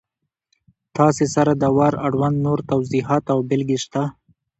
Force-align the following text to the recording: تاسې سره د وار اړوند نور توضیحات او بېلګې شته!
تاسې 0.97 1.25
سره 1.35 1.51
د 1.61 1.63
وار 1.77 1.93
اړوند 2.07 2.37
نور 2.45 2.59
توضیحات 2.71 3.23
او 3.33 3.39
بېلګې 3.49 3.77
شته! 3.83 4.03